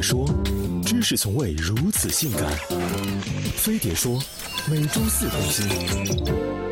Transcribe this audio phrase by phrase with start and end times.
[0.00, 0.28] 说，
[0.84, 2.50] 知识从未如此性感。
[3.56, 4.22] 飞碟说，
[4.70, 6.67] 每周四更新。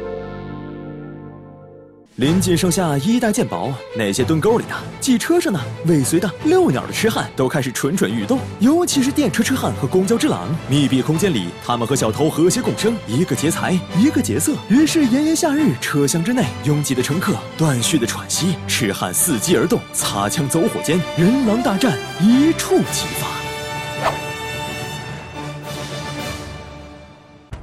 [2.17, 8.39] 临近盛夏，衣带渐薄，那些蹲沟里的、挤车上的、尾随的、遛鸟的痴汉都开始蠢蠢欲动。
[8.59, 14.55] 尤其是电车痴汉和公交之狼，密闭空间里，他们和小偷和谐共生，一个劫财，一个劫色。
[14.71, 23.46] 于是炎炎夏日，车厢之内拥挤的乘客断续的喘息，痴汉伺机而动，擦枪走火间，人狼大战一触即发。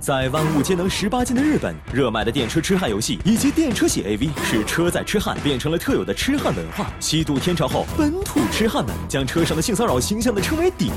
[0.03, 6.91] 在万物皆能十八禁的日本，热卖的电车痴汉游戏以及电车系 AV，使车载痴汉变成了特有的痴汉文化。
[6.99, 10.91] 西渡天朝后，本土痴汉们将车上的性骚扰形象的称为“顶”，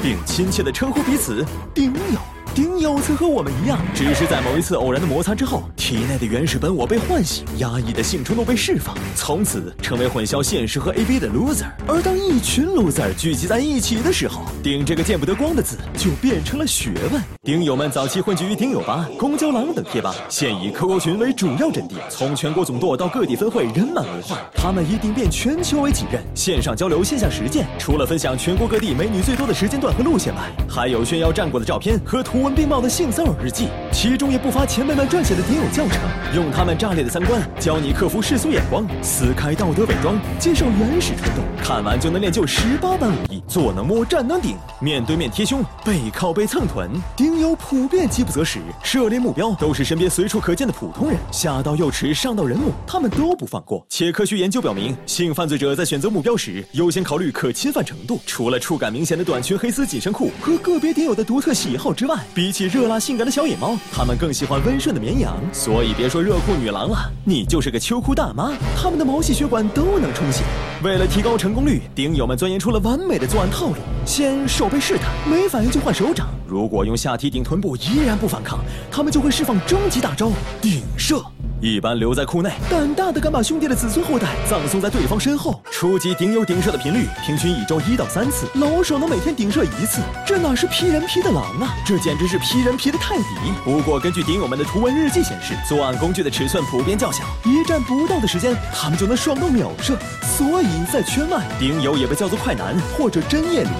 [0.00, 1.44] 并亲切的称呼彼此
[1.74, 2.20] “顶友”。
[2.54, 11.66] 顶友曾和我们一样，只是在某一次偶然的摩擦之后，体内的原始本我被唤醒，压抑的性冲动被释放，从此成为混淆现实和 A B 的 loser。
[11.88, 17.22] 而当一群 loser 聚集在一起的时候，顶这个见不得光的字就变成了学问。
[17.42, 24.38] 顶友们早期混迹于顶友吧、公交狼等贴吧，现以 QQ 群为主要阵地，从全国总舵到各地分会，人满为患。
[24.54, 27.66] 他们以顶遍全球为己任，线上交流，线下实践。
[27.78, 32.42] 除了分享全国各地美女最多的时间段和路线外，还有炫耀战果的照片和图。
[32.42, 36.00] 文并茂的性骚扰日记，其中也不乏前辈们撰写的顶友教程，
[36.34, 46.90] 用他们炸裂的三观教你克服世俗眼光，撕开道德伪装，接受原始冲动，看完就能练就十八般武艺，坐能摸，站能顶，面对面贴胸，背靠背蹭臀。
[47.14, 53.84] 顶友普遍饥不择食，涉猎目标都是身边随处可见的普通人，下到幼齿，上到人母，他们都不放过。
[53.90, 58.18] 且科学研究表明，性犯罪者在选择目标时，优先考虑可侵犯程度。
[58.24, 65.36] 除了触感明显的短裙、黑丝紧身裤和个别顶友的独特喜好之外，比起热辣性感的小野猫，他们更喜欢温顺的绵羊。
[65.52, 70.42] 所以别说热裤女郎了，你就是个秋裤大妈，他们的毛细血管都能充血。
[70.82, 76.28] 为了提高成功率，顶友们钻研出了完美的作案套路：先手背试探，没反应就换手掌。
[76.46, 78.58] 如果用下体顶臀部依然不反抗，
[78.90, 81.22] 他们就会释放终极大招顶射。
[81.62, 85.62] 一般留在库内，胆大的敢把兄弟的子孙后代葬送在对方身后。
[85.70, 93.24] 初级顶友顶射的频率平均一周一到三次，老手能每天顶射一次，这哪是披人皮的狼啊，这简直是披人皮的泰迪。
[93.64, 99.96] 不过根据顶友们的图文日记显示，作案工具的尺寸普遍较小，一战不到的时间，他们就能爽到秒射。
[100.36, 103.72] 所以在圈外，顶友也被叫做快男或者真夜灵。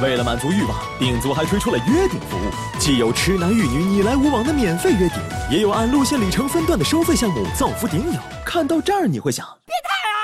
[0.00, 5.18] 为了满足欲望，顶足还推出了约顶服务，既有痴男欲女你来我往的免费约顶，
[5.50, 8.20] 也有按路线里程分段的收费项目造福顶友。
[8.44, 10.22] 看到这儿，你会想，变态啊！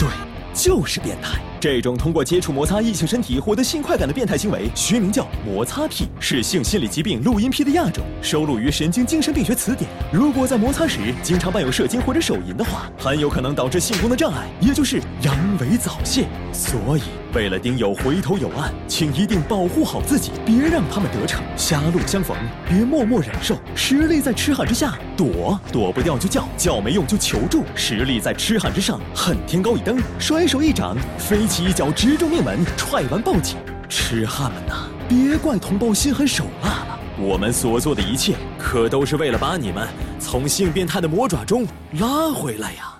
[0.00, 0.08] 对，
[0.52, 1.38] 就是变态。
[1.60, 9.88] 这种通过接触摩擦异性身体获得性快感的变态行为，学名叫摩擦癖，是性心理疾病录音癖的亚种，收录于《神经精神病学词典》。
[10.10, 16.26] 如果在摩擦时经常伴有射精或者手淫的话，很有可能导致性功能障碍，也就是阳痿早泄。
[16.52, 17.02] 所以。
[17.36, 21.44] 为了丁友回头有岸，请一定保护好自己，别让他们得逞。
[21.54, 22.34] 狭路相逢，
[22.66, 23.54] 别默默忍受。
[23.74, 27.62] 实力在痴汉之下，躲躲不掉就叫，叫没用就求助。
[27.74, 33.58] 实力在痴汉之上，恨天高一登，甩手一掌，飞起一脚直中命门，踹完报警。
[33.86, 39.86] 痴汉们呐，别怪同胞心狠手辣了，我们所做的一切，可都是为了把你们
[40.18, 41.66] 从性变态的魔爪中
[42.00, 42.94] 拉回来呀。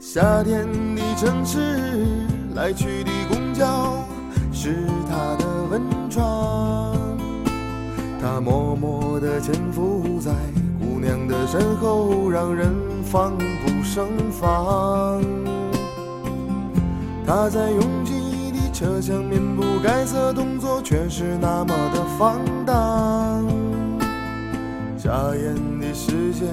[0.00, 0.66] 夏天
[0.96, 1.58] 的城市，
[2.54, 3.41] 来去的公。
[4.52, 6.94] 是他的温床，
[8.20, 10.30] 他默默地潜伏在
[10.80, 12.72] 姑娘的身后，让人
[13.04, 15.22] 防不胜防。
[17.26, 23.44] 他在拥挤的车厢，面不改色，动作却是那么的放荡。
[24.98, 26.48] 眨眼的时间，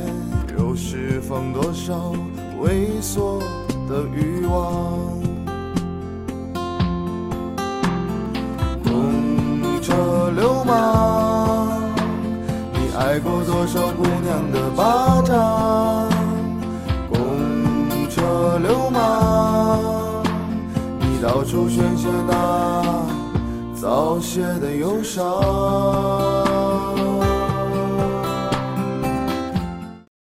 [0.58, 2.14] 又释放多少
[2.64, 3.40] 猥琐
[3.88, 5.29] 的欲望？
[13.72, 16.10] 少姑娘的巴掌？
[17.08, 17.20] 公
[18.10, 20.24] 车流氓，
[21.00, 23.06] 你到处宣泄那
[23.80, 26.49] 早泄的忧伤。